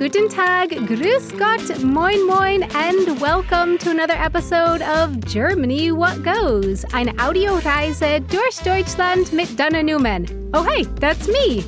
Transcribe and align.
guten 0.00 0.30
Tag, 0.30 0.70
grüß 0.70 1.36
Gott, 1.38 1.82
moin 1.82 2.26
moin, 2.26 2.62
and 2.74 3.20
welcome 3.20 3.76
to 3.76 3.90
another 3.90 4.14
episode 4.14 4.80
of 4.80 5.22
Germany 5.26 5.92
What 5.92 6.22
Goes, 6.22 6.86
eine 6.94 7.12
Audioreise 7.18 8.22
durch 8.30 8.56
Deutschland 8.64 9.30
mit 9.34 9.58
Dana 9.58 9.82
Newman. 9.82 10.24
Oh, 10.54 10.62
hey, 10.62 10.86
that's 11.00 11.28
me. 11.28 11.62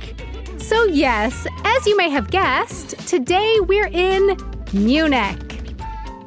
So, 0.61 0.83
yes, 0.85 1.47
as 1.63 1.87
you 1.87 1.95
may 1.97 2.09
have 2.09 2.29
guessed, 2.29 2.95
today 3.07 3.57
we're 3.61 3.87
in 3.87 4.37
Munich. 4.73 5.39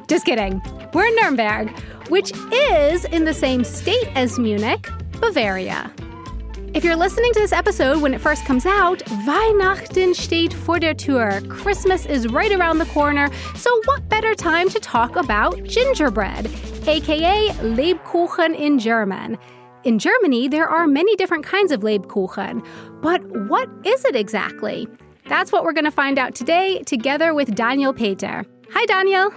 Just 0.07 0.25
kidding. 0.25 0.61
We're 0.93 1.05
in 1.05 1.15
Nuremberg, 1.15 1.69
which 2.09 2.33
is 2.51 3.05
in 3.05 3.23
the 3.23 3.33
same 3.33 3.63
state 3.63 4.09
as 4.15 4.37
Munich, 4.39 4.89
Bavaria. 5.21 5.93
If 6.73 6.83
you're 6.83 6.95
listening 6.95 7.31
to 7.33 7.39
this 7.39 7.53
episode 7.53 8.01
when 8.01 8.13
it 8.13 8.21
first 8.21 8.43
comes 8.45 8.65
out, 8.65 8.99
Weihnachten 9.25 10.15
steht 10.15 10.51
vor 10.53 10.79
der 10.79 10.93
Tür. 10.93 11.47
Christmas 11.47 12.05
is 12.05 12.27
right 12.27 12.51
around 12.51 12.79
the 12.79 12.85
corner, 12.85 13.29
so 13.55 13.69
what 13.85 14.09
better 14.09 14.33
time 14.33 14.67
to 14.69 14.79
talk 14.79 15.15
about 15.15 15.63
gingerbread, 15.63 16.49
aka 16.87 17.49
Lebkuchen 17.59 18.57
in 18.57 18.79
German? 18.79 19.37
In 19.83 19.99
Germany, 19.99 20.47
there 20.47 20.67
are 20.67 20.87
many 20.87 21.15
different 21.15 21.45
kinds 21.45 21.71
of 21.71 21.81
Lebkuchen, 21.81 22.65
but 23.01 23.21
what 23.49 23.69
is 23.85 24.05
it 24.05 24.15
exactly? 24.15 24.87
That's 25.27 25.51
what 25.51 25.63
we're 25.63 25.73
going 25.73 25.85
to 25.85 25.91
find 25.91 26.17
out 26.17 26.35
today 26.35 26.81
together 26.83 27.33
with 27.33 27.53
Daniel 27.53 27.93
Peter. 27.93 28.45
Hi, 28.71 28.85
Daniel. 28.85 29.31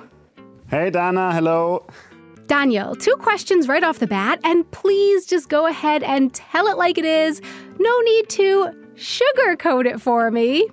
Hey, 0.69 0.91
Dana. 0.91 1.33
Hello. 1.33 1.87
Daniel, 2.55 2.95
two 2.95 3.17
questions 3.17 3.67
right 3.67 3.83
off 3.83 3.99
the 3.99 4.07
bat, 4.07 4.39
and 4.45 4.71
please 4.71 5.27
just 5.27 5.49
go 5.49 5.67
ahead 5.67 6.05
and 6.05 6.33
tell 6.33 6.69
it 6.69 6.79
like 6.79 6.99
it 6.99 7.05
is. 7.05 7.43
No 7.81 8.01
need 8.03 8.29
to 8.29 8.71
sugarcoat 8.95 9.87
it 9.87 10.01
for 10.01 10.31
me. 10.31 10.69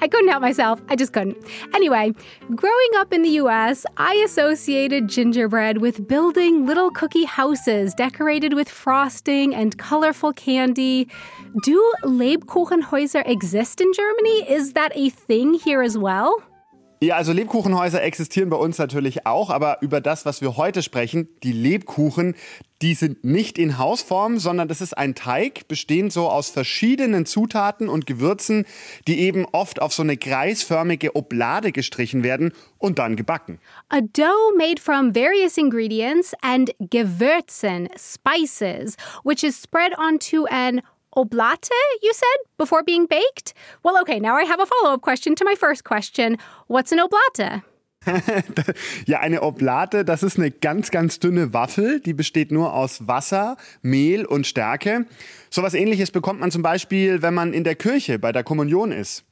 I 0.00 0.08
couldn't 0.08 0.28
help 0.28 0.40
myself. 0.40 0.80
I 0.88 0.96
just 0.96 1.12
couldn't. 1.12 1.36
Anyway, 1.74 2.12
growing 2.54 2.90
up 2.96 3.12
in 3.12 3.20
the 3.20 3.28
US, 3.42 3.84
I 3.98 4.14
associated 4.24 5.06
gingerbread 5.06 5.82
with 5.82 6.08
building 6.08 6.64
little 6.64 6.90
cookie 6.90 7.26
houses 7.26 7.92
decorated 7.92 8.54
with 8.54 8.70
frosting 8.70 9.54
and 9.54 9.76
colorful 9.76 10.32
candy. 10.32 11.08
Do 11.62 11.92
Lebkuchenhäuser 12.04 13.28
exist 13.28 13.82
in 13.82 13.92
Germany? 13.92 14.50
Is 14.50 14.72
that 14.72 14.92
a 14.94 15.10
thing 15.10 15.52
here 15.52 15.82
as 15.82 15.98
well? 15.98 16.42
Ja, 17.02 17.16
also 17.16 17.32
Lebkuchenhäuser 17.32 18.00
existieren 18.00 18.48
bei 18.48 18.56
uns 18.56 18.78
natürlich 18.78 19.26
auch, 19.26 19.50
aber 19.50 19.78
über 19.80 20.00
das, 20.00 20.24
was 20.24 20.40
wir 20.40 20.56
heute 20.56 20.84
sprechen, 20.84 21.26
die 21.42 21.50
Lebkuchen, 21.50 22.36
die 22.80 22.94
sind 22.94 23.24
nicht 23.24 23.58
in 23.58 23.76
Hausform, 23.76 24.38
sondern 24.38 24.68
das 24.68 24.80
ist 24.80 24.96
ein 24.96 25.16
Teig, 25.16 25.66
bestehend 25.66 26.12
so 26.12 26.28
aus 26.28 26.50
verschiedenen 26.50 27.26
Zutaten 27.26 27.88
und 27.88 28.06
Gewürzen, 28.06 28.66
die 29.08 29.18
eben 29.18 29.46
oft 29.50 29.82
auf 29.82 29.92
so 29.92 30.04
eine 30.04 30.16
kreisförmige 30.16 31.16
Oblade 31.16 31.72
gestrichen 31.72 32.22
werden 32.22 32.52
und 32.78 33.00
dann 33.00 33.16
gebacken. 33.16 33.58
A 33.88 34.00
dough 34.00 34.56
made 34.56 34.80
from 34.80 35.12
various 35.12 35.56
ingredients 35.56 36.34
and 36.40 36.72
Gewürzen, 36.78 37.88
spices, 37.96 38.94
which 39.24 39.42
is 39.42 39.60
spread 39.60 39.92
onto 39.98 40.44
an 40.48 40.82
oblate, 41.16 41.70
you 42.02 42.12
said, 42.12 42.38
before 42.58 42.82
being 42.82 43.06
baked? 43.06 43.54
Well, 43.82 44.00
okay, 44.02 44.18
now 44.20 44.36
I 44.36 44.44
have 44.44 44.60
a 44.60 44.66
follow 44.66 44.94
up 44.94 45.02
question 45.02 45.34
to 45.36 45.44
my 45.44 45.54
first 45.54 45.84
question. 45.84 46.38
What's 46.68 46.92
an 46.92 47.00
oblate? 47.00 47.62
ja, 49.06 49.20
eine 49.20 49.42
Oblate, 49.42 50.04
das 50.04 50.22
ist 50.22 50.38
eine 50.38 50.50
ganz, 50.50 50.90
ganz 50.90 51.20
dünne 51.20 51.52
Waffel, 51.52 52.00
die 52.00 52.14
besteht 52.14 52.50
nur 52.50 52.74
aus 52.74 53.06
Wasser, 53.06 53.56
Mehl 53.80 54.24
und 54.24 54.46
Stärke. 54.46 55.06
So 55.50 55.62
was 55.62 55.74
ähnliches 55.74 56.10
bekommt 56.10 56.40
man 56.40 56.50
zum 56.50 56.62
Beispiel, 56.62 57.22
wenn 57.22 57.34
man 57.34 57.52
in 57.52 57.64
der 57.64 57.76
Kirche 57.76 58.18
bei 58.18 58.32
der 58.32 58.42
Kommunion 58.42 58.90
ist. 58.92 59.24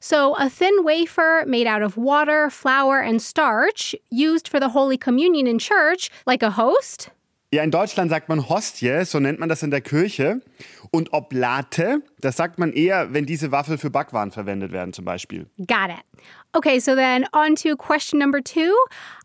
So, 0.00 0.36
a 0.36 0.50
thin 0.50 0.84
wafer 0.84 1.46
made 1.46 1.66
out 1.66 1.82
of 1.82 1.96
water, 1.96 2.50
flour, 2.50 3.00
and 3.00 3.22
starch, 3.22 3.98
used 4.10 4.48
for 4.48 4.60
the 4.60 4.74
Holy 4.74 4.98
Communion 4.98 5.46
in 5.46 5.58
church, 5.58 6.10
like 6.26 6.42
a 6.42 6.58
host? 6.58 7.10
Ja, 7.54 7.62
in 7.62 7.70
Deutschland 7.70 8.10
sagt 8.10 8.28
man 8.28 8.48
Hostie, 8.48 9.04
so 9.04 9.20
nennt 9.20 9.38
man 9.38 9.48
das 9.48 9.62
in 9.62 9.70
der 9.70 9.80
Kirche. 9.80 10.42
Und 10.94 11.12
Oblate, 11.12 12.04
das 12.20 12.36
sagt 12.36 12.60
man 12.60 12.72
eher, 12.72 13.12
wenn 13.12 13.26
diese 13.26 13.50
Waffel 13.50 13.78
für 13.78 13.90
Backwaren 13.90 14.30
verwendet 14.30 14.70
werden, 14.70 14.92
zum 14.92 15.04
Beispiel. 15.04 15.48
Got 15.58 15.90
it. 15.90 16.04
Okay, 16.52 16.78
so 16.78 16.94
then 16.94 17.26
on 17.32 17.56
to 17.56 17.74
question 17.74 18.20
number 18.20 18.40
two. 18.40 18.72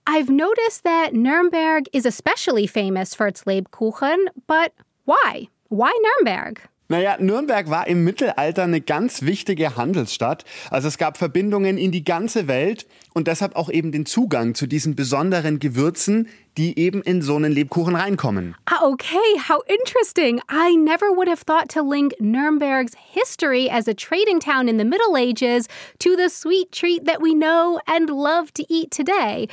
I've 0.07 0.31
noticed 0.31 0.83
that 0.83 1.13
Nuremberg 1.13 1.83
is 1.93 2.07
especially 2.07 2.65
famous 2.65 3.13
for 3.13 3.27
its 3.27 3.43
Lebkuchen, 3.43 4.17
but 4.47 4.73
why? 5.05 5.49
Why 5.67 5.91
Nuremberg? 6.01 6.67
Naja, 6.91 7.17
Nürnberg 7.19 7.69
war 7.69 7.85
im 7.85 8.03
Mittelalter 8.03 8.63
eine 8.63 8.81
ganz 8.81 9.21
wichtige 9.21 9.77
Handelsstadt. 9.77 10.43
Also 10.71 10.87
es 10.87 10.97
gab 10.97 11.17
Verbindungen 11.17 11.77
in 11.77 11.91
die 11.91 12.03
ganze 12.03 12.47
Welt 12.47 12.87
und 13.13 13.27
deshalb 13.27 13.55
auch 13.55 13.69
eben 13.69 13.91
den 13.91 14.07
Zugang 14.07 14.55
zu 14.55 14.65
diesen 14.65 14.95
besonderen 14.95 15.59
Gewürzen, 15.59 16.29
die 16.57 16.79
eben 16.79 17.03
in 17.03 17.21
so 17.21 17.35
einen 17.35 17.51
Lebkuchen 17.51 17.95
reinkommen. 17.95 18.55
Ah, 18.65 18.83
okay, 18.87 19.39
how 19.47 19.61
interesting. 19.67 20.41
I 20.49 20.75
never 20.77 21.15
would 21.15 21.29
have 21.29 21.45
thought 21.45 21.69
to 21.75 21.87
link 21.87 22.15
Nuremberg's 22.19 22.93
history 22.95 23.69
as 23.69 23.87
a 23.87 23.93
trading 23.93 24.39
town 24.39 24.67
in 24.67 24.79
the 24.79 24.83
Middle 24.83 25.15
Ages 25.15 25.67
to 25.99 26.15
the 26.15 26.27
sweet 26.27 26.71
treat 26.71 27.05
that 27.05 27.21
we 27.21 27.35
know 27.35 27.79
and 27.85 28.09
love 28.09 28.51
to 28.55 28.65
eat 28.67 28.89
today. 28.89 29.47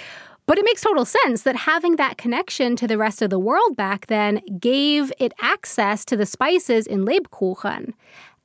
But 0.46 0.58
it 0.58 0.64
makes 0.64 0.80
total 0.82 1.04
sense 1.04 1.42
that 1.42 1.56
having 1.56 1.96
that 1.96 2.18
connection 2.18 2.76
to 2.76 2.86
the 2.86 2.96
rest 2.96 3.20
of 3.20 3.30
the 3.30 3.38
world 3.38 3.76
back 3.76 4.06
then 4.06 4.40
gave 4.60 5.12
it 5.18 5.34
access 5.40 6.04
to 6.04 6.16
the 6.16 6.26
spices 6.26 6.86
in 6.86 7.04
Lebkuchen. 7.04 7.92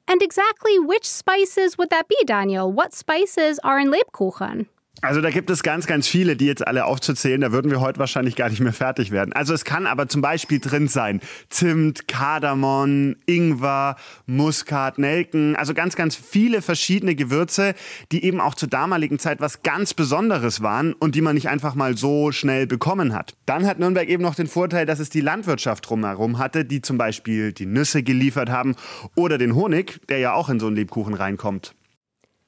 And 0.07 0.21
exactly 0.21 0.79
which 0.79 1.07
spices 1.07 1.77
would 1.77 1.91
that 1.91 2.07
be, 2.07 2.17
Daniel? 2.25 2.71
What 2.71 2.93
spices 2.93 3.59
are 3.63 3.79
in 3.79 3.91
Lebkuchen? 3.91 4.65
Also 5.03 5.19
da 5.19 5.31
gibt 5.31 5.49
es 5.49 5.63
ganz, 5.63 5.87
ganz 5.87 6.07
viele, 6.07 6.35
die 6.35 6.45
jetzt 6.45 6.67
alle 6.67 6.85
aufzuzählen. 6.85 7.41
Da 7.41 7.51
würden 7.51 7.71
wir 7.71 7.79
heute 7.79 7.99
wahrscheinlich 7.99 8.35
gar 8.35 8.49
nicht 8.49 8.59
mehr 8.59 8.73
fertig 8.73 9.09
werden. 9.09 9.33
Also 9.33 9.53
es 9.53 9.65
kann 9.65 9.87
aber 9.87 10.07
zum 10.07 10.21
Beispiel 10.21 10.59
drin 10.59 10.87
sein 10.87 11.21
Zimt, 11.49 12.07
Kardamom, 12.07 13.15
Ingwer, 13.25 13.95
Muskat, 14.27 14.99
Nelken. 14.99 15.55
Also 15.55 15.73
ganz, 15.73 15.95
ganz 15.95 16.15
viele 16.15 16.61
verschiedene 16.61 17.15
Gewürze, 17.15 17.73
die 18.11 18.23
eben 18.23 18.39
auch 18.39 18.53
zur 18.53 18.69
damaligen 18.69 19.17
Zeit 19.17 19.41
was 19.41 19.63
ganz 19.63 19.95
Besonderes 19.95 20.61
waren 20.61 20.93
und 20.93 21.15
die 21.15 21.21
man 21.21 21.33
nicht 21.33 21.49
einfach 21.49 21.73
mal 21.73 21.97
so 21.97 22.31
schnell 22.31 22.67
bekommen 22.67 23.13
hat. 23.13 23.33
Dann 23.47 23.65
hat 23.65 23.79
Nürnberg 23.79 24.07
eben 24.07 24.21
noch 24.21 24.35
den 24.35 24.47
Vorteil, 24.47 24.85
dass 24.85 24.99
es 24.99 25.09
die 25.09 25.21
Landwirtschaft 25.21 25.89
drumherum 25.89 26.37
hatte, 26.37 26.63
die 26.63 26.81
zum 26.81 26.99
Beispiel 26.99 27.53
die 27.53 27.65
Nüsse 27.65 28.03
geliefert 28.03 28.49
haben 28.49 28.75
oder 29.15 29.39
den 29.39 29.55
Honig, 29.55 29.99
der 30.09 30.19
ja 30.19 30.33
auch 30.33 30.49
in 30.49 30.59
so 30.59 30.67
einen 30.67 30.75
Lebkuchen 30.75 31.15
reinkommt. 31.15 31.73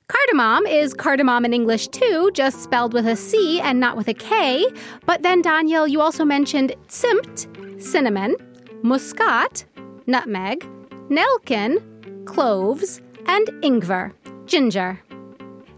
Cardamom 0.07 0.65
is 0.65 0.93
cardamom 0.93 1.45
in 1.45 1.53
English 1.53 1.87
too, 1.87 2.29
just 2.33 2.61
spelled 2.61 2.93
with 2.93 3.07
a 3.07 3.15
C 3.15 3.59
and 3.61 3.79
not 3.79 3.95
with 3.95 4.07
a 4.07 4.13
K. 4.13 4.65
But 5.05 5.23
then, 5.23 5.41
Daniel, 5.41 5.87
you 5.87 6.01
also 6.01 6.25
mentioned 6.25 6.75
Zimt, 6.87 7.81
cinnamon, 7.81 8.35
muscat, 8.83 9.65
nutmeg, 10.05 10.67
nelken, 11.09 12.25
cloves, 12.25 13.01
and 13.27 13.47
ingwer, 13.61 14.13
ginger. 14.45 14.99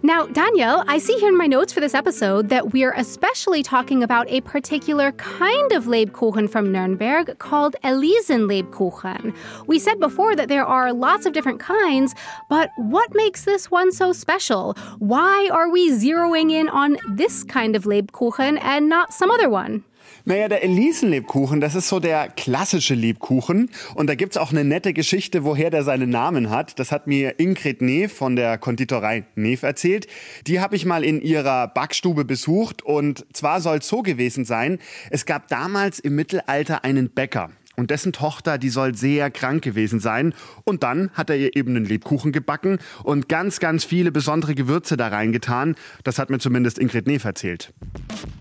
Now, 0.06 0.28
Daniel, 0.28 0.84
I 0.86 1.00
see 1.00 1.18
here 1.18 1.30
in 1.30 1.38
my 1.38 1.48
notes 1.48 1.74
for 1.74 1.80
this 1.80 1.96
episode 1.96 2.50
that 2.50 2.74
we're 2.74 2.94
especially 2.94 3.64
talking 3.64 4.04
about 4.04 4.30
a 4.30 4.42
particular 4.42 5.12
kind 5.14 5.72
of 5.72 5.86
Lebkuchen 5.86 6.48
from 6.48 6.72
Nuremberg 6.72 7.40
called 7.40 7.76
Elisen 7.84 8.46
Lebkuchen. 8.46 9.36
We 9.66 9.80
said 9.80 10.00
before 10.00 10.36
that 10.36 10.48
there 10.48 10.64
are 10.64 10.94
lots 10.94 11.26
of 11.26 11.34
different 11.34 11.60
kinds, 11.60 12.14
but 12.52 12.70
what 12.78 13.16
makes 13.16 13.46
this 13.46 13.72
one 13.72 13.92
so 13.92 14.14
special? 14.14 14.76
Why 15.00 15.50
are 15.52 15.72
we 15.72 15.90
zeroing 15.90 16.52
in 16.52 16.70
on 16.70 16.98
this 17.10 17.44
kind 17.44 17.76
of 17.76 17.86
Lebkuchen 17.86 18.60
and 18.62 18.88
not 18.88 19.12
some 19.12 19.32
other 19.32 19.50
one? 19.50 19.84
Naja, 20.26 20.48
der 20.48 20.64
Elisenlebkuchen, 20.64 21.62
das 21.62 21.76
ist 21.76 21.88
so 21.88 22.00
der 22.00 22.30
klassische 22.30 22.96
Lebkuchen. 22.96 23.70
Und 23.94 24.08
da 24.08 24.16
gibt's 24.16 24.38
auch 24.38 24.52
eine 24.52 24.64
nette 24.64 24.94
Geschichte, 24.94 25.44
woher 25.44 25.70
der 25.70 25.84
seinen 25.84 26.10
Namen 26.10 26.50
hat. 26.50 26.80
Das 26.80 26.92
hat 26.92 27.08
mir 27.08 27.40
Ingrid 27.40 27.82
Neef 27.82 28.14
von 28.14 28.36
der 28.36 28.58
Konditorei 28.58 29.26
Neef 29.36 29.64
erzählt. 29.64 30.08
Die 30.48 30.60
habe 30.60 30.76
ich 30.76 30.86
mal 30.86 31.04
in 31.04 31.22
ihrer 31.22 31.68
Backstube 31.68 32.26
besucht. 32.26 32.82
Und 32.82 33.26
zwar 33.34 33.62
soll 33.62 33.82
so 33.82 34.02
gewesen 34.02 34.46
sein, 34.46 34.80
es 35.10 35.26
gab 35.26 35.48
damals 35.48 36.00
im 36.00 36.16
Mittelalter 36.16 36.84
einen 36.84 37.10
Bäcker. 37.10 37.52
Und 37.76 37.92
dessen 37.92 38.14
Tochter, 38.14 38.58
die 38.58 38.70
soll 38.70 38.96
sehr 38.96 39.30
krank 39.32 39.64
gewesen 39.64 40.00
sein. 40.00 40.34
Und 40.64 40.84
dann 40.84 41.10
hat 41.14 41.30
er 41.30 41.38
ihr 41.38 41.56
eben 41.56 41.76
einen 41.76 41.86
Lebkuchen 41.86 42.32
gebacken 42.32 42.80
und 43.04 43.30
ganz, 43.30 43.60
ganz 43.60 43.84
viele 43.84 44.12
besondere 44.12 44.56
Gewürze 44.56 44.98
da 44.98 45.08
reingetan. 45.08 45.76
Das 46.04 46.20
hat 46.20 46.30
mir 46.30 46.40
zumindest 46.40 46.80
Ingrid 46.80 47.08
Neef 47.08 47.26
erzählt. 47.26 47.74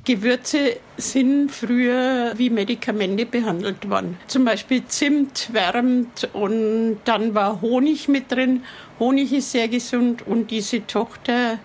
Gewürze 0.05 0.77
sind 0.97 1.51
früher 1.51 2.35
wie 2.37 2.51
Medikamente 2.51 3.27
behandelt 3.27 3.89
worden. 3.89 4.19
Zum 4.27 4.45
Beispiel 4.45 4.85
Zimt 4.87 5.51
wärmt 5.53 6.29
und 6.33 6.99
dann 7.05 7.35
war 7.35 7.61
Honig 7.61 8.09
mit 8.09 8.31
drin. 8.31 8.63
Honig 8.99 9.33
ist 9.33 9.53
sehr 9.53 9.69
gesund 9.69 10.27
und 10.27 10.51
diese 10.51 10.87
Tochter 10.87 11.59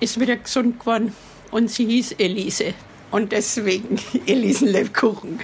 ist 0.00 0.20
wieder 0.20 0.36
gesund 0.36 0.80
geworden 0.80 1.12
und 1.50 1.70
sie 1.70 1.86
hieß 1.86 2.12
Elise. 2.18 2.74
Und 3.10 3.32
deswegen 3.32 3.98
Elisenlebkuchen. 4.26 5.40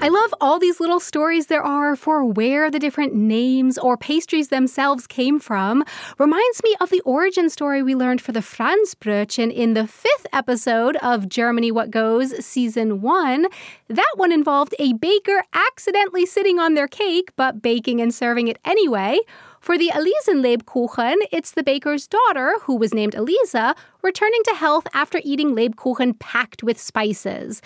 I 0.00 0.08
love 0.08 0.34
all 0.40 0.58
these 0.58 0.80
little 0.80 1.00
stories 1.00 1.46
there 1.46 1.62
are 1.62 1.96
for 1.96 2.24
where 2.24 2.70
the 2.70 2.78
different 2.78 3.14
names 3.14 3.76
or 3.76 3.96
pastries 3.96 4.48
themselves 4.48 5.06
came 5.06 5.38
from. 5.38 5.84
Reminds 6.18 6.62
me 6.64 6.74
of 6.80 6.90
the 6.90 7.02
origin 7.02 7.50
story 7.50 7.82
we 7.82 7.94
learned 7.94 8.20
for 8.20 8.32
the 8.32 8.40
Franzbrötchen 8.40 9.52
in 9.52 9.74
the 9.74 9.86
fifth 9.86 10.26
episode 10.32 10.96
of 10.96 11.28
Germany 11.28 11.70
What 11.70 11.90
Goes, 11.90 12.44
season 12.44 13.02
one. 13.02 13.46
That 13.88 14.12
one 14.16 14.32
involved 14.32 14.74
a 14.78 14.94
baker 14.94 15.44
accidentally 15.52 16.26
sitting 16.26 16.58
on 16.58 16.74
their 16.74 16.88
cake, 16.88 17.30
but 17.36 17.60
baking 17.60 18.00
and 18.00 18.14
serving 18.14 18.48
it 18.48 18.58
anyway. 18.64 19.18
For 19.60 19.78
the 19.78 19.92
Elisenlebkuchen, 19.94 21.16
it's 21.30 21.52
the 21.52 21.62
baker's 21.62 22.08
daughter, 22.08 22.54
who 22.62 22.76
was 22.76 22.92
named 22.92 23.14
Elisa, 23.14 23.76
returning 24.02 24.42
to 24.46 24.54
health 24.54 24.88
after 24.92 25.20
eating 25.22 25.54
Lebkuchen 25.54 26.18
packed 26.18 26.64
with 26.64 26.80
spices. 26.80 27.62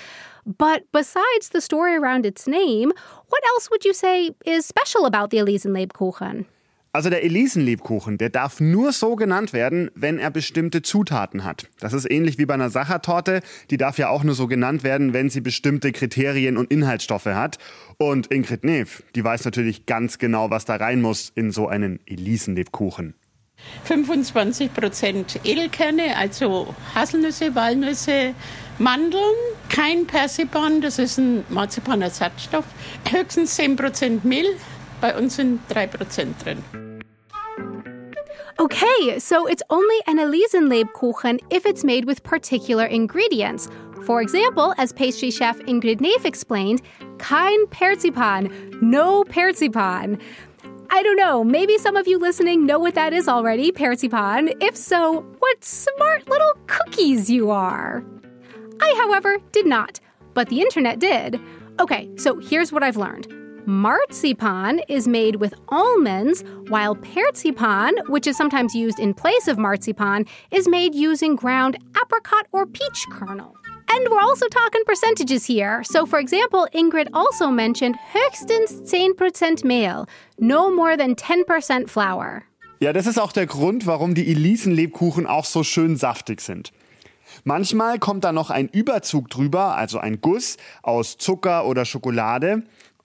But 0.46 0.84
besides 0.92 1.50
the 1.52 1.60
story 1.60 1.96
around 1.96 2.24
its 2.24 2.46
name, 2.46 2.92
what 3.28 3.42
else 3.54 3.68
would 3.68 3.84
you 3.84 3.92
say 3.92 4.30
is 4.44 4.68
special 4.68 5.04
about 5.04 5.30
the 5.32 5.38
Elisenlebkuchen? 5.38 6.46
Also 6.92 7.10
der 7.10 7.24
Elisenlebkuchen, 7.24 8.16
der 8.16 8.30
darf 8.30 8.58
nur 8.58 8.92
so 8.92 9.16
genannt 9.16 9.52
werden, 9.52 9.90
wenn 9.94 10.18
er 10.18 10.30
bestimmte 10.30 10.80
Zutaten 10.80 11.44
hat. 11.44 11.68
Das 11.78 11.92
ist 11.92 12.10
ähnlich 12.10 12.38
wie 12.38 12.46
bei 12.46 12.54
einer 12.54 12.70
Sachertorte. 12.70 13.42
Die 13.70 13.76
darf 13.76 13.98
ja 13.98 14.08
auch 14.08 14.24
nur 14.24 14.34
so 14.34 14.46
genannt 14.46 14.82
werden, 14.82 15.12
wenn 15.12 15.28
sie 15.28 15.42
bestimmte 15.42 15.92
Kriterien 15.92 16.56
und 16.56 16.70
Inhaltsstoffe 16.70 17.26
hat. 17.26 17.58
Und 17.98 18.32
Ingrid 18.32 18.64
Neef, 18.64 19.02
die 19.14 19.22
weiß 19.22 19.44
natürlich 19.44 19.84
ganz 19.84 20.16
genau, 20.16 20.48
was 20.48 20.64
da 20.64 20.76
rein 20.76 21.02
muss 21.02 21.30
in 21.34 21.50
so 21.50 21.68
einen 21.68 22.00
Elisenlebkuchen. 22.06 23.14
25 23.84 24.72
Prozent 24.72 25.40
Edelkerne, 25.44 26.16
also 26.16 26.74
Haselnüsse, 26.94 27.54
Walnüsse, 27.54 28.34
Mandeln, 28.78 29.34
kein 29.70 30.06
Persipan, 30.06 30.82
das 30.82 30.98
ist 30.98 31.18
ein 31.18 31.44
Marzipanersatzstoff, 31.48 32.64
höchstens 33.10 33.54
10 33.56 33.76
Prozent 33.76 34.24
Mehl, 34.24 34.56
bei 35.00 35.16
uns 35.16 35.36
sind 35.36 35.60
3 35.70 35.86
Prozent 35.86 36.44
drin. 36.44 36.62
Okay, 38.58 39.18
so 39.18 39.46
it's 39.46 39.62
only 39.70 39.96
an 40.06 40.18
Elisenlebkuchen 40.18 41.40
if 41.50 41.64
it's 41.64 41.84
made 41.84 42.06
with 42.06 42.22
particular 42.22 42.84
ingredients. 42.84 43.68
For 44.04 44.20
example, 44.20 44.74
as 44.78 44.92
pastry 44.92 45.30
chef 45.30 45.58
Ingrid 45.60 46.00
Neef 46.00 46.24
explained, 46.24 46.82
kein 47.18 47.66
Persipan, 47.70 48.50
no 48.82 49.24
Persipan. 49.24 50.20
I 50.90 51.02
don't 51.02 51.16
know, 51.16 51.42
maybe 51.42 51.78
some 51.78 51.96
of 51.96 52.06
you 52.06 52.18
listening 52.18 52.66
know 52.66 52.78
what 52.78 52.94
that 52.94 53.12
is 53.12 53.26
already, 53.26 53.72
Persipan. 53.72 54.54
If 54.62 54.76
so, 54.76 55.20
what 55.38 55.64
smart 55.64 56.28
little 56.28 56.52
cookies 56.66 57.30
you 57.30 57.50
are. 57.50 58.04
I, 58.80 59.06
however, 59.06 59.36
did 59.52 59.66
not, 59.66 60.00
but 60.34 60.48
the 60.48 60.60
internet 60.60 60.98
did. 60.98 61.40
Okay, 61.80 62.08
so 62.16 62.38
here's 62.38 62.72
what 62.72 62.82
I've 62.82 62.96
learned. 62.96 63.26
Marzipan 63.66 64.80
is 64.88 65.08
made 65.08 65.36
with 65.36 65.52
almonds, 65.68 66.44
while 66.68 66.94
persipan, 66.94 68.08
which 68.08 68.26
is 68.26 68.36
sometimes 68.36 68.74
used 68.74 69.00
in 69.00 69.12
place 69.12 69.48
of 69.48 69.58
marzipan, 69.58 70.24
is 70.52 70.68
made 70.68 70.94
using 70.94 71.34
ground 71.34 71.76
apricot 72.00 72.46
or 72.52 72.64
peach 72.64 73.06
kernel. 73.10 73.56
And 73.88 74.08
we're 74.08 74.20
also 74.20 74.46
talking 74.48 74.82
percentages 74.84 75.46
here. 75.46 75.82
So, 75.84 76.06
for 76.06 76.18
example, 76.18 76.68
Ingrid 76.74 77.08
also 77.12 77.50
mentioned 77.50 77.96
höchstens 78.12 78.82
10% 78.82 79.64
Mehl, 79.64 80.06
no 80.38 80.70
more 80.70 80.96
than 80.96 81.16
10% 81.16 81.88
flour. 81.88 82.44
Ja, 82.78 82.92
das 82.92 83.06
ist 83.06 83.18
auch 83.18 83.32
der 83.32 83.46
Grund, 83.46 83.86
warum 83.86 84.14
die 84.14 84.30
Elisenlebkuchen 84.30 85.26
auch 85.26 85.46
so 85.46 85.62
schön 85.64 85.96
saftig 85.96 86.40
sind. 86.40 86.72
Manchmal 87.44 87.98
kommt 87.98 88.24
da 88.24 88.32
noch 88.32 88.50
ein 88.50 88.68
Überzug 88.68 89.30
drüber, 89.30 89.76
also 89.76 89.98
ein 89.98 90.20
Guss 90.20 90.56
aus 90.82 91.16
Zucker 91.18 91.66
oder 91.66 91.84
Schokolade. 91.84 92.62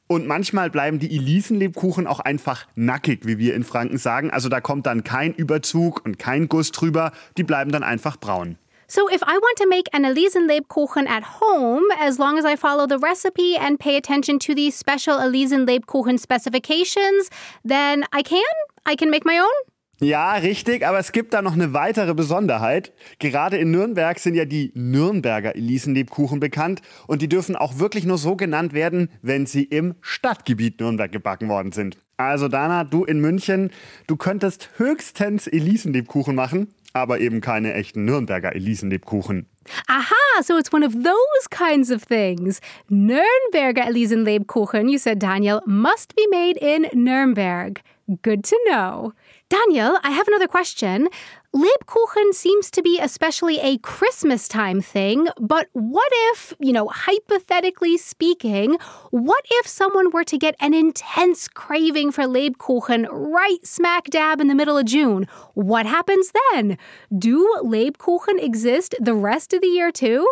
Und 0.08 0.28
manchmal 0.28 0.70
bleiben 0.70 1.00
die 1.00 1.16
Elisenlebkuchen 1.16 2.06
auch 2.06 2.20
einfach 2.20 2.68
nackig, 2.76 3.26
wie 3.26 3.38
wir 3.38 3.56
in 3.56 3.64
Franken 3.64 3.98
sagen. 3.98 4.30
Also 4.30 4.50
da 4.50 4.60
kommt 4.60 4.86
dann 4.86 5.06
kein 5.06 5.34
Überzug 5.34 6.04
und 6.04 6.20
kein 6.20 6.50
Guss 6.50 6.72
drüber. 6.72 7.14
Die 7.38 7.44
bleiben 7.44 7.72
dann 7.72 7.84
einfach 7.84 8.18
braun. 8.18 8.58
So 8.90 9.08
if 9.08 9.22
I 9.22 9.38
want 9.38 9.58
to 9.60 9.70
make 9.70 9.88
an 9.94 10.04
Elisenlebkuchen 10.04 11.08
at 11.08 11.40
home, 11.40 11.84
as 11.98 12.18
long 12.18 12.38
as 12.38 12.44
I 12.44 12.58
follow 12.58 12.86
the 12.86 12.98
recipe 12.98 13.56
and 13.58 13.80
pay 13.80 13.96
attention 13.96 14.38
to 14.40 14.54
the 14.54 14.70
special 14.70 15.18
Elisenlebkuchen 15.18 16.20
specifications, 16.20 17.30
then 17.64 18.04
I 18.12 18.22
can? 18.22 18.44
I 18.86 18.98
can 18.98 19.10
make 19.10 19.24
my 19.24 19.40
own? 19.40 19.71
Ja, 20.04 20.34
richtig, 20.34 20.84
aber 20.84 20.98
es 20.98 21.12
gibt 21.12 21.32
da 21.32 21.44
noch 21.44 21.54
eine 21.54 21.74
weitere 21.74 22.16
Besonderheit. 22.16 22.92
Gerade 23.20 23.58
in 23.58 23.70
Nürnberg 23.70 24.18
sind 24.18 24.34
ja 24.34 24.46
die 24.46 24.72
Nürnberger 24.74 25.56
Elisenlebkuchen 25.56 26.40
bekannt 26.40 26.82
und 27.06 27.22
die 27.22 27.30
dürfen 27.30 27.56
auch 27.56 27.78
wirklich 27.78 28.04
nur 28.04 28.18
so 28.18 28.36
genannt 28.36 28.74
werden, 28.74 29.10
wenn 29.22 29.46
sie 29.46 29.62
im 29.64 29.94
Stadtgebiet 30.02 30.80
Nürnberg 30.80 31.12
gebacken 31.12 31.50
worden 31.50 31.72
sind. 31.72 32.00
Also 32.18 32.48
Dana, 32.48 32.84
du 32.84 33.04
in 33.04 33.20
München, 33.22 33.70
du 34.08 34.16
könntest 34.16 34.72
höchstens 34.78 35.46
Elisenlebkuchen 35.46 36.34
machen, 36.34 36.74
aber 36.94 37.20
eben 37.20 37.40
keine 37.40 37.76
echten 37.76 38.04
Nürnberger 38.04 38.56
Elisenlebkuchen. 38.56 39.46
Aha, 39.88 40.42
so 40.42 40.58
it's 40.58 40.74
one 40.74 40.84
of 40.84 40.94
those 40.94 41.48
kinds 41.52 41.92
of 41.92 42.08
things. 42.08 42.60
Nürnberger 42.90 43.86
Elisenlebkuchen, 43.88 44.90
you 44.90 44.98
said, 44.98 45.22
Daniel, 45.22 45.62
must 45.68 46.16
be 46.16 46.24
made 46.32 46.60
in 46.60 46.88
Nürnberg. 47.04 47.82
Good 48.24 48.44
to 48.46 48.56
know. 48.68 49.14
Daniel, 49.52 50.00
I 50.02 50.12
have 50.12 50.30
another 50.30 50.48
question. 50.48 51.10
Lebkuchen 51.54 52.34
seems 52.34 52.72
to 52.72 52.82
be 52.82 52.98
especially 53.02 53.60
a 53.60 53.80
Christmas 53.80 54.48
time 54.48 54.80
thing, 54.80 55.28
but 55.42 55.68
what 55.74 56.10
if, 56.30 56.54
you 56.62 56.72
know, 56.72 56.88
hypothetically 56.88 57.98
speaking, 57.98 58.78
what 59.10 59.44
if 59.52 59.68
someone 59.68 60.12
were 60.12 60.24
to 60.24 60.38
get 60.38 60.56
an 60.62 60.74
intense 60.74 61.50
craving 61.50 62.14
for 62.14 62.24
Lebkuchen 62.24 63.08
right 63.12 63.68
smack 63.68 64.06
dab 64.06 64.40
in 64.40 64.48
the 64.48 64.56
middle 64.56 64.78
of 64.78 64.86
June? 64.86 65.28
What 65.54 65.86
happens 65.86 66.32
then? 66.54 66.78
Do 67.14 67.46
Lebkuchen 67.62 68.42
exist 68.42 68.96
the 69.02 69.16
rest 69.16 69.52
of 69.52 69.60
the 69.60 69.68
year 69.68 69.92
too? 69.92 70.26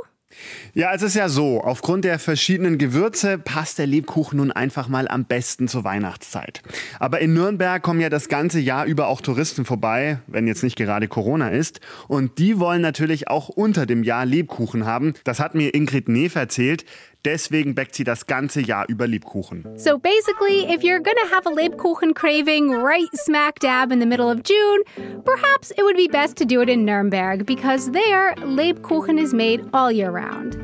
Ja, 0.76 0.94
es 0.94 1.02
ist 1.02 1.16
ja 1.16 1.28
so, 1.28 1.62
aufgrund 1.62 2.06
der 2.06 2.20
verschiedenen 2.20 2.78
Gewürze 2.78 3.40
passt 3.40 3.80
der 3.80 3.88
Lebkuchen 3.88 4.38
nun 4.38 4.52
einfach 4.52 4.88
mal 4.88 5.08
am 5.08 5.26
besten 5.26 5.68
zur 5.68 5.84
Weihnachtszeit. 5.84 6.62
Aber 7.00 7.20
in 7.20 7.34
Nürnberg 7.34 7.82
kommen 7.82 8.00
ja 8.00 8.10
das 8.10 8.30
ganze 8.30 8.60
Jahr 8.60 8.86
über 8.86 9.08
auch 9.08 9.22
Touristen 9.22 9.66
vorbei, 9.66 10.20
wenn 10.28 10.48
jetzt 10.48 10.64
nicht 10.64 10.76
gerade 10.76 11.08
Corona 11.08 11.50
ist. 11.50 11.82
Und 12.08 12.38
die 12.38 12.60
wollen 12.60 12.82
natürlich 12.82 13.28
auch 13.28 13.50
unter 13.50 13.88
dem 13.88 14.04
Jahr 14.04 14.26
Lebkuchen 14.26 14.86
haben. 14.86 15.14
Das 15.24 15.40
hat 15.40 15.56
mir 15.56 15.74
Ingrid 15.74 16.08
Neef 16.08 16.36
erzählt. 16.36 16.86
Deswegen 17.26 17.76
backt 17.76 17.96
sie 17.96 18.06
das 18.06 18.28
ganze 18.28 18.62
Jahr 18.62 18.88
über 18.88 19.06
Lebkuchen. 19.06 19.66
So 19.78 19.98
basically, 19.98 20.74
if 20.74 20.84
you're 20.84 21.02
gonna 21.02 21.30
have 21.30 21.46
a 21.46 21.54
Lebkuchen 21.54 22.14
craving 22.14 22.72
right 22.72 23.10
smack 23.14 23.60
dab 23.60 23.92
in 23.92 24.00
the 24.00 24.06
middle 24.06 24.32
of 24.32 24.42
June, 24.44 24.84
perhaps 25.26 25.72
it 25.72 25.82
would 25.82 25.98
be 25.98 26.08
best 26.08 26.38
to 26.38 26.46
do 26.46 26.62
it 26.62 26.70
in 26.70 26.86
Nuremberg 26.86 27.46
because 27.46 27.92
there 27.92 28.36
Lebkuchen 28.36 29.20
is 29.20 29.34
made 29.34 29.68
all 29.74 29.92
year 29.92 30.12
round. 30.12 30.58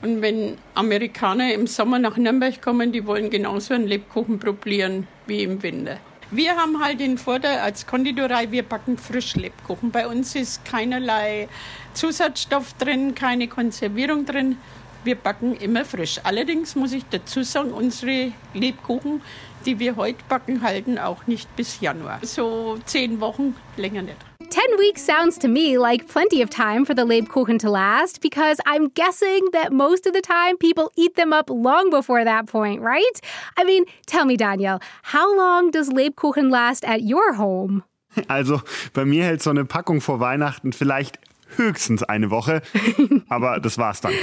Und 0.00 0.22
wenn 0.22 0.56
Amerikaner 0.74 1.52
im 1.52 1.66
Sommer 1.66 1.98
nach 1.98 2.16
Nürnberg 2.16 2.62
kommen, 2.62 2.90
die 2.90 3.04
wollen 3.04 3.28
genauso 3.28 3.74
einen 3.74 3.86
Lebkuchen 3.86 4.38
probieren 4.38 5.06
wie 5.26 5.42
im 5.42 5.62
Winter. 5.62 5.98
Wir 6.30 6.56
haben 6.56 6.82
halt 6.82 7.00
den 7.00 7.18
Vorteil 7.18 7.58
als 7.58 7.86
Konditorei, 7.86 8.50
wir 8.50 8.62
backen 8.62 8.96
Frischlebkuchen. 8.96 9.90
Bei 9.90 10.06
uns 10.06 10.34
ist 10.34 10.64
keinerlei 10.64 11.48
Zusatzstoff 11.94 12.74
drin, 12.74 13.14
keine 13.14 13.48
Konservierung 13.48 14.24
drin. 14.24 14.56
Wir 15.04 15.14
backen 15.14 15.54
immer 15.56 15.84
frisch. 15.84 16.20
Allerdings 16.24 16.74
muss 16.74 16.92
ich 16.92 17.04
dazu 17.10 17.42
sagen, 17.42 17.72
unsere 17.72 18.32
Lebkuchen, 18.54 19.22
die 19.64 19.78
wir 19.78 19.96
heute 19.96 20.18
backen, 20.28 20.62
halten 20.62 20.98
auch 20.98 21.26
nicht 21.26 21.54
bis 21.56 21.80
Januar. 21.80 22.18
So 22.22 22.78
zehn 22.84 23.20
Wochen, 23.20 23.54
länger 23.76 24.02
nicht. 24.02 24.16
10 24.50 24.78
weeks 24.78 25.04
sounds 25.04 25.38
to 25.38 25.46
me 25.46 25.76
like 25.76 26.08
plenty 26.08 26.42
of 26.42 26.48
time 26.48 26.86
for 26.86 26.94
the 26.94 27.04
Lebkuchen 27.04 27.58
to 27.58 27.68
last 27.68 28.22
because 28.22 28.58
I'm 28.66 28.88
guessing 28.94 29.40
that 29.52 29.72
most 29.72 30.06
of 30.06 30.14
the 30.14 30.22
time 30.22 30.56
people 30.56 30.90
eat 30.96 31.16
them 31.16 31.34
up 31.34 31.50
long 31.50 31.90
before 31.90 32.24
that 32.24 32.46
point, 32.46 32.80
right? 32.80 33.20
I 33.58 33.64
mean, 33.64 33.84
tell 34.06 34.24
me, 34.24 34.36
Daniel, 34.38 34.80
how 35.02 35.36
long 35.36 35.70
does 35.70 35.90
Lebkuchen 35.90 36.50
last 36.50 36.84
at 36.84 37.02
your 37.02 37.34
home? 37.34 37.84
Also 38.26 38.62
bei 38.94 39.04
mir 39.04 39.24
hält 39.24 39.42
so 39.42 39.50
eine 39.50 39.64
Packung 39.64 40.00
vor 40.00 40.18
Weihnachten 40.18 40.72
vielleicht 40.72 41.18
höchstens 41.56 42.02
eine 42.02 42.30
Woche. 42.30 42.62
Aber 43.28 43.60
das 43.60 43.76
war's 43.78 44.00
dann. 44.00 44.14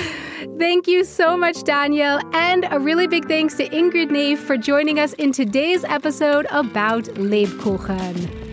Thank 0.60 0.88
you 0.88 1.04
so 1.04 1.36
much, 1.38 1.64
Daniel. 1.64 2.20
And 2.34 2.68
a 2.70 2.78
really 2.80 3.08
big 3.08 3.28
thanks 3.28 3.56
to 3.56 3.68
Ingrid 3.70 4.12
Neef 4.12 4.40
for 4.40 4.58
joining 4.58 5.00
us 5.00 5.14
in 5.14 5.32
today's 5.32 5.84
episode 5.86 6.46
about 6.52 7.06
Lebkuchen. 7.16 8.46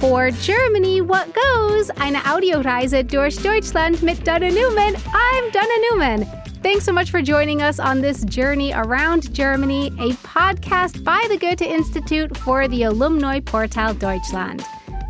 For 0.00 0.32
Germany, 0.32 1.02
what 1.02 1.32
goes? 1.32 1.88
Eine 1.98 2.26
Audioreise 2.26 3.04
durch 3.04 3.36
Deutschland 3.36 4.02
mit 4.02 4.24
Dana 4.24 4.50
Newman. 4.50 4.96
I'm 5.14 5.50
Dana 5.52 5.76
Newman. 5.90 6.43
Thanks 6.64 6.86
so 6.86 6.92
much 6.92 7.10
for 7.10 7.20
joining 7.20 7.60
us 7.60 7.78
on 7.78 8.00
this 8.00 8.24
journey 8.24 8.72
around 8.72 9.34
Germany, 9.34 9.88
a 9.98 10.14
podcast 10.26 11.04
by 11.04 11.22
the 11.28 11.36
Goethe 11.36 11.60
Institute 11.60 12.34
for 12.38 12.66
the 12.68 12.84
Alumni 12.84 13.38
Portal 13.38 13.92
Deutschland. 13.92 14.64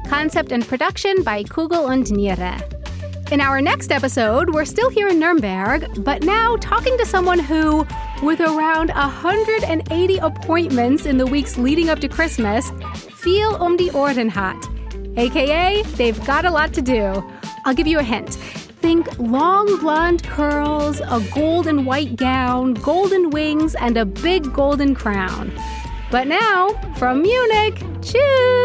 Concept 0.09 0.51
and 0.51 0.67
production 0.67 1.23
by 1.23 1.45
Kugel 1.45 1.89
und 1.89 2.11
Niere. 2.11 2.59
In 3.31 3.41
our 3.41 3.61
next 3.61 3.93
episode, 3.93 4.53
we're 4.53 4.65
still 4.65 4.91
here 4.91 5.07
in 5.07 5.21
Nuremberg, 5.21 6.03
but 6.03 6.25
now 6.25 6.57
talking 6.57 6.99
to 6.99 7.07
someone 7.07 7.39
who, 7.39 7.87
with 8.21 8.41
around 8.41 8.89
180 8.89 10.19
appointments 10.19 11.07
in 11.07 11.19
the 11.19 11.27
weeks 11.27 11.57
leading 11.57 11.89
up 11.89 12.01
to 12.01 12.09
Christmas, 12.09 12.73
feel 13.23 13.55
um 13.63 13.77
die 13.77 13.91
Ohren 13.91 14.29
hat. 14.29 14.61
AKA, 15.17 15.85
they've 15.95 16.27
got 16.27 16.47
a 16.47 16.51
lot 16.51 16.73
to 16.73 16.83
do. 16.83 17.23
I'll 17.65 17.75
give 17.75 17.87
you 17.87 18.01
a 18.01 18.03
hint. 18.03 18.39
Think 18.85 19.19
long 19.19 19.81
blonde 19.81 20.23
curls, 20.25 21.01
a 21.01 21.19
gold 21.35 21.67
and 21.67 21.87
white 21.87 22.17
gown, 22.17 22.75
golden 22.75 23.31
wings, 23.31 23.75
and 23.77 23.97
a 23.97 24.05
big 24.05 24.53
golden 24.53 24.95
crown. 24.95 25.51
But 26.11 26.27
now, 26.27 26.69
from 26.99 27.23
Munich, 27.23 27.83
cheers! 28.03 28.64